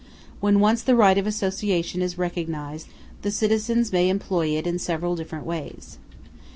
When 0.39 0.59
once 0.59 0.81
the 0.81 0.95
right 0.95 1.15
of 1.15 1.27
association 1.27 2.01
is 2.01 2.17
recognized, 2.17 2.87
the 3.21 3.29
citizens 3.29 3.91
may 3.91 4.09
employ 4.09 4.57
it 4.57 4.65
in 4.65 4.79
several 4.79 5.15
different 5.15 5.45
ways. 5.45 5.99